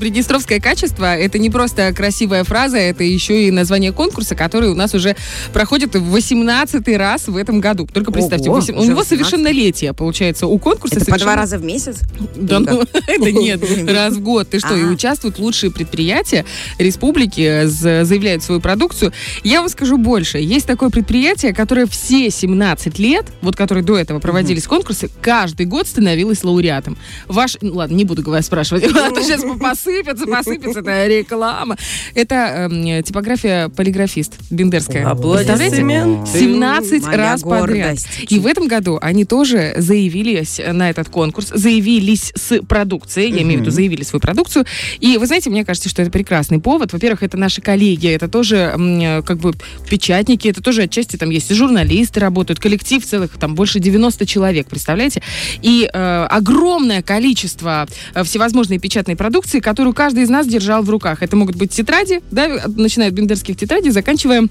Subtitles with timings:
[0.00, 4.94] Приднестровское качество– это не просто красивая фраза, это еще и название конкурса, который у нас
[4.94, 5.16] уже
[5.52, 7.88] проходит в 18 раз в этом году.
[7.92, 9.08] Только представьте, Ого, 8 у уже него 18?
[9.08, 11.98] совершеннолетие, получается, у конкурса Это по два совершенно- раза в месяц?
[12.36, 14.48] Да ну, это нет, раз в год.
[14.50, 16.44] Ты что, и участвуют лучшие предприятия
[16.78, 19.12] республики, заявляют свою продукцию.
[19.42, 20.38] Я вам скажу больше.
[20.38, 25.88] Есть такое предприятие, которое все 17 лет, вот которые до этого проводились конкурсы, каждый год
[25.88, 26.96] становилось лауреатом.
[27.26, 29.42] Ваш, ну, ладно, не буду спрашивать, а то сейчас
[29.88, 31.76] посыпется, посыпется, это реклама.
[32.14, 35.14] Это эм, типография полиграфист Бендерская.
[35.14, 35.76] Представляете?
[35.76, 36.38] Аплодисменты.
[36.38, 37.60] 17 Моя раз подряд.
[37.60, 38.08] гордость.
[38.28, 43.58] И в этом году они тоже заявились на этот конкурс, заявились с продукцией, я имею
[43.58, 44.64] в виду, заявили свою продукцию.
[45.00, 46.92] И вы знаете, мне кажется, что это прекрасный повод.
[46.92, 49.52] Во-первых, это наши коллеги, это тоже как бы
[49.88, 54.68] печатники, это тоже отчасти там есть и журналисты работают, коллектив целых там больше 90 человек,
[54.68, 55.22] представляете?
[55.62, 61.22] И э, огромное количество э, всевозможной печатной продукции, которую каждый из нас держал в руках.
[61.22, 64.48] Это могут быть тетради, да, начиная от бендерских тетрадей, заканчивая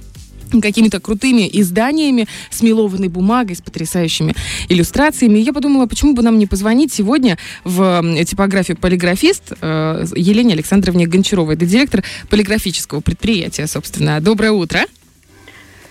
[0.61, 4.33] какими-то крутыми изданиями с мелованной бумагой, с потрясающими
[4.69, 5.39] иллюстрациями.
[5.39, 11.07] И я подумала, почему бы нам не позвонить сегодня в типографию «Полиграфист» э, Елене Александровне
[11.07, 11.55] Гончаровой.
[11.55, 14.21] Это директор полиграфического предприятия, собственно.
[14.21, 14.79] Доброе утро.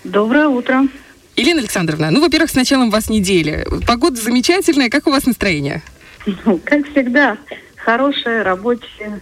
[0.03, 0.87] Доброе утро.
[1.35, 3.67] Елена Александровна, ну, во-первых, с началом вас недели.
[3.85, 4.89] Погода замечательная.
[4.89, 5.83] Как у вас настроение?
[6.43, 7.37] Ну, Как всегда,
[7.87, 9.21] хорошее, рабочее,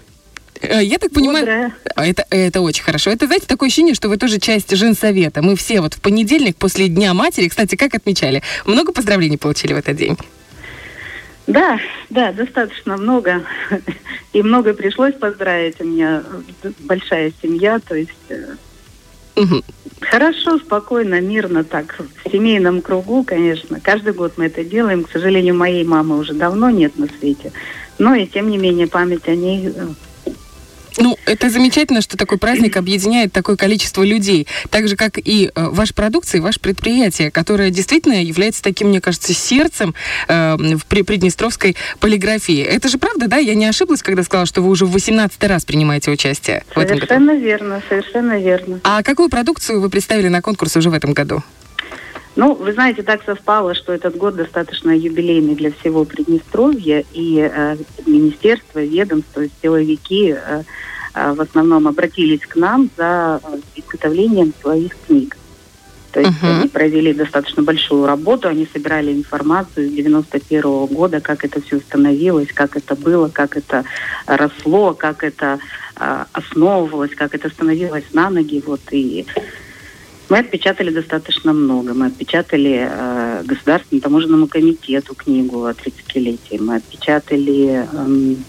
[0.62, 1.72] Э, Я так понимаю...
[1.96, 3.12] А Это, это очень хорошо.
[3.12, 5.42] Это, знаете, такое ощущение, что вы тоже часть женсовета.
[5.44, 8.42] Мы все вот в понедельник после Дня матери, кстати, как отмечали?
[8.66, 10.18] Много поздравлений получили в этот день?
[11.46, 11.78] Да,
[12.10, 13.44] да, достаточно много.
[14.34, 15.76] И много пришлось поздравить.
[15.80, 16.24] У меня
[16.80, 18.12] большая семья, то есть
[19.36, 19.62] Мгм.
[20.00, 23.80] хорошо, спокойно, мирно так, в семейном кругу, конечно.
[23.82, 25.04] Каждый год мы это делаем.
[25.04, 27.52] К сожалению, моей мамы уже давно нет на свете.
[27.98, 29.88] Но и тем не менее память о ней э,
[30.98, 34.48] Ну, это замечательно, что такой праздник объединяет такое количество людей.
[34.70, 39.02] Так же, как и э, ваша продукция, и ваше предприятие, которое действительно является таким, мне
[39.02, 39.94] кажется, сердцем
[40.28, 42.62] э, в при- приднестровской полиграфии.
[42.62, 43.38] Это же правда, да?
[43.38, 46.98] Я не ошиблась, когда сказала, что вы уже в 18 раз принимаете участие в этом
[46.98, 47.08] году.
[47.08, 48.80] совершенно верно, совершенно верно.
[48.84, 51.44] А какую продукцию вы представили на конкурс уже в этом году?
[52.36, 57.78] Ну, вы знаете, так совпало, что этот год достаточно юбилейный для всего Приднестровья, и э,
[58.06, 60.64] министерство, ведомство, силовики э,
[61.14, 65.38] э, в основном обратились к нам за э, изготовлением своих книг.
[66.12, 66.60] То есть Мгм.
[66.60, 72.50] они провели достаточно большую работу, они собирали информацию с 91 года, как это все становилось,
[72.54, 73.84] как это было, как это
[74.26, 75.60] росло, как это
[75.98, 78.62] э, основывалось, как это становилось на ноги.
[78.66, 79.26] Вот и
[80.30, 81.94] мы отпечатали достаточно много.
[81.94, 86.58] Мы отпечатали э, Государственному таможенному комитету книгу о 30-летии.
[86.58, 88.44] Мы отпечатали эм,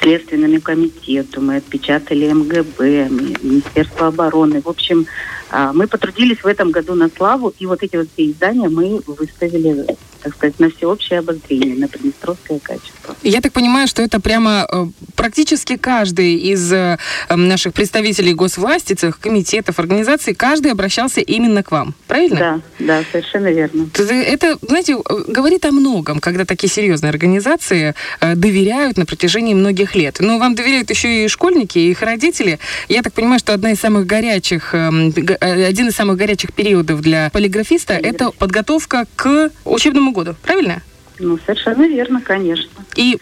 [0.00, 4.60] Следственному комитету, мы отпечатали МГБ, ми- Министерство обороны.
[4.60, 5.06] В общем,
[5.50, 9.00] а, мы потрудились в этом году на славу, и вот эти вот все издания мы
[9.06, 9.86] выставили,
[10.26, 13.14] так сказать, на всеобщее обозрение, на приднестровское качество.
[13.22, 16.98] Я так понимаю, что это прямо э, практически каждый из э,
[17.30, 21.94] наших представителей госвласти, целых комитетов, организаций, каждый обращался именно к вам.
[22.08, 22.36] Правильно?
[22.36, 23.88] Да, да, совершенно верно.
[23.96, 30.16] Это, знаете, э, говорит о многом, когда такие серьезные организации доверяют на протяжении многих лет.
[30.18, 32.58] Но вам доверяют еще и школьники, и их родители.
[32.88, 37.94] Я так понимаю, что одна из самых горячих, один из самых горячих периодов для полиграфиста–
[38.02, 40.34] это подготовка к учебному году.
[40.42, 40.82] Правильно?
[41.18, 42.70] Ну, совершенно верно, конечно.
[42.94, 43.18] И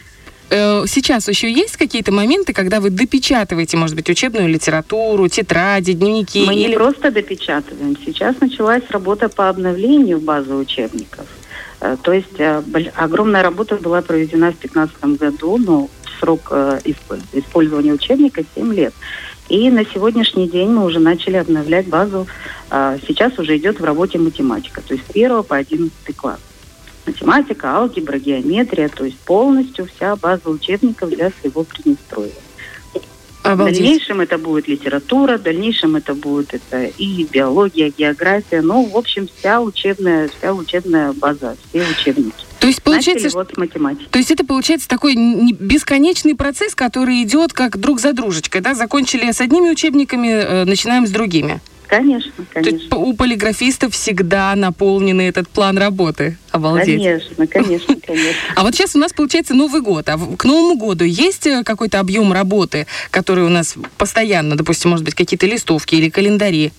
[0.51, 6.45] э, сейчас еще есть какие-то моменты, когда вы допечатываете, может быть, учебную литературу, тетради, дневники?
[6.47, 6.69] Мы или...
[6.71, 7.97] не просто допечатываем.
[8.05, 11.27] Сейчас началась работа по обновлению базы учебников.
[11.81, 12.63] Э, То есть э,
[12.97, 15.89] огромная работа была проведена в 2015 году, но
[16.19, 18.95] срок э, исп- использования учебника 7 лет.
[19.49, 22.27] И на сегодняшний день мы уже начали обновлять базу.
[22.71, 26.41] А, Сейчас уже идет в работе математика, то есть с 1 по 11 класс.
[27.07, 32.33] Математика, алгебра, геометрия, то есть полностью вся база учебников для всего Приднестровья.
[33.43, 33.77] В Обалдеть.
[33.77, 39.29] дальнейшем это будет литература, в дальнейшем это будет это и биология, география, ну, в общем,
[39.39, 42.33] вся учебная, вся учебная база, все учебники.
[42.59, 44.09] То есть получается, Начали вот с математики.
[44.11, 48.75] То есть это получается такой не- бесконечный процесс, который идет как друг за дружечкой, да?
[48.75, 51.61] Закончили с одними учебниками, э, начинаем с другими.
[51.97, 52.97] Конечно, То есть конечно.
[52.97, 56.37] у полиграфистов всегда наполненный этот план работы.
[56.51, 57.01] Обалдеть.
[57.01, 58.41] Конечно, конечно, конечно.
[58.57, 60.09] А вот сейчас у нас получается Новый год.
[60.09, 65.05] А к Новому году есть э, какой-то объем работы, который у нас постоянно, допустим, может
[65.05, 66.73] быть, какие-то листовки или календари?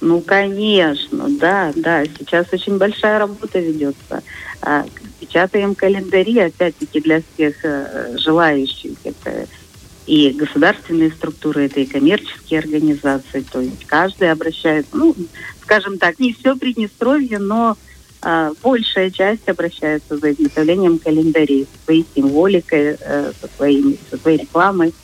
[0.00, 2.04] Ну, конечно, да, да.
[2.18, 4.22] Сейчас очень большая работа ведется.
[4.62, 4.86] А,
[5.20, 8.92] Печатаем календари, опять-таки, для всех э, желающих.
[9.04, 9.46] Это
[10.06, 13.44] и государственные структуры, это и коммерческие организации.
[13.50, 15.14] То есть каждый обращается, ну,
[15.62, 17.76] скажем так, не все Приднестровье, но
[18.22, 24.38] а, большая часть обращается за изготовлением календарей, со своей символикой, э, со, своими, со своей
[24.38, 24.94] рекламой,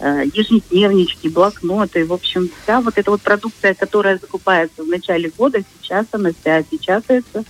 [0.00, 2.04] э, ежедневнички, блокноты.
[2.04, 6.62] В общем, вся вот эта вот продукция, которая закупается в начале года, сейчас она вся
[6.62, 7.44] печатается.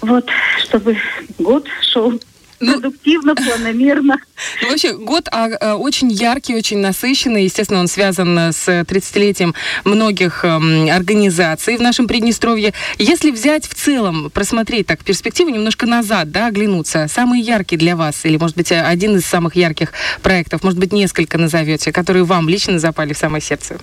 [0.00, 0.28] Вот,
[0.62, 0.96] чтобы
[1.38, 2.20] год шел
[2.58, 4.18] продуктивно, планомерно.
[4.62, 7.44] Ну, вообще, год а, а, очень яркий, очень насыщенный.
[7.44, 9.54] Естественно, он связан с 30-летием
[9.84, 10.56] многих а,
[10.90, 12.72] организаций в нашем Приднестровье.
[12.98, 18.24] Если взять в целом, просмотреть так перспективу немножко назад, да, оглянуться, самый яркий для вас,
[18.24, 19.92] или, может быть, один из самых ярких
[20.22, 23.78] проектов, может быть, несколько назовете, которые вам лично запали в самое сердце?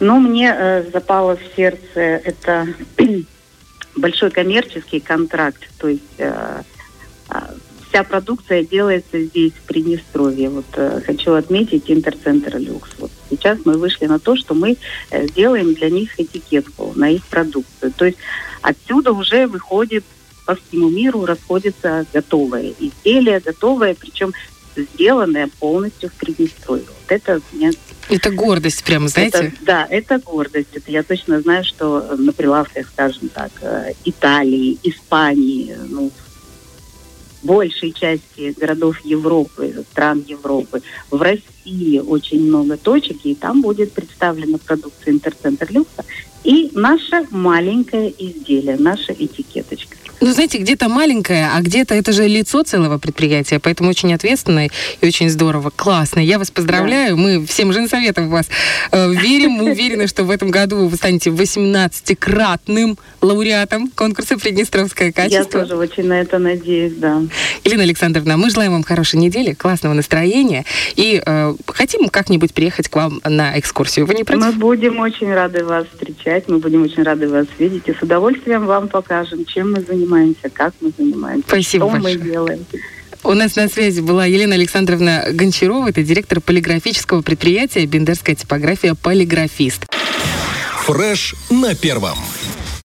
[0.00, 2.66] Ну, мне э, запало в сердце это
[3.96, 6.62] большой коммерческий контракт, то есть э,
[7.90, 10.48] вся продукция делается здесь, в Приднестровье.
[10.48, 12.90] Вот э, хочу отметить Интерцентр Люкс.
[12.98, 14.76] Вот сейчас мы вышли на то, что мы
[15.10, 17.92] э, делаем для них этикетку на их продукцию.
[17.96, 18.18] То есть
[18.62, 20.04] отсюда уже выходит
[20.46, 24.32] по всему миру расходится готовое изделие, готовое, причем
[24.76, 26.86] сделанное полностью в Приднестровье.
[26.86, 27.72] Вот это мне
[28.08, 29.38] это гордость, прямо, знаете?
[29.38, 30.70] Это, да, это гордость.
[30.72, 36.10] Это я точно знаю, что на прилавках, скажем так, э, Италии, Испании, ну,
[37.42, 44.58] большей части городов Европы, стран Европы, в России очень много точек, и там будет представлена
[44.58, 46.04] продукция Интерцентр Люкса
[46.44, 49.96] и наше маленькое изделие, наша этикеточка.
[50.20, 55.06] Ну, знаете, где-то маленькое, а где-то это же лицо целого предприятия, поэтому очень ответственно и
[55.06, 55.72] очень здорово.
[55.74, 56.20] Классно.
[56.20, 57.16] Я вас поздравляю.
[57.16, 57.22] Да.
[57.22, 58.46] Мы всем женсоветом вас
[58.92, 59.52] э, верим.
[59.52, 65.58] Мы уверены, что в этом году вы станете 18-кратным лауреатом конкурса «Приднестровское качество».
[65.58, 67.22] Я тоже очень на это надеюсь, да.
[67.64, 72.96] Елена Александровна, мы желаем вам хорошей недели, классного настроения и э, хотим как-нибудь приехать к
[72.96, 74.04] вам на экскурсию.
[74.04, 74.44] Вы не против?
[74.44, 78.66] Мы будем очень рады вас встречать, мы будем очень рады вас видеть и с удовольствием
[78.66, 82.18] вам покажем, чем мы занимаемся занимаемся, как мы занимаемся, Спасибо что большое.
[82.18, 82.66] мы делаем.
[83.22, 89.86] У нас на связи была Елена Александровна Гончарова, это директор полиграфического предприятия «Бендерская типография Полиграфист».
[90.84, 92.16] Фреш на первом.